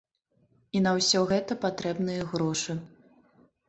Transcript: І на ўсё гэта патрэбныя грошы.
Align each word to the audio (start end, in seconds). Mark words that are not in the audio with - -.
І 0.79 0.81
на 0.85 0.95
ўсё 1.01 1.23
гэта 1.33 1.59
патрэбныя 1.69 2.21
грошы. 2.35 2.81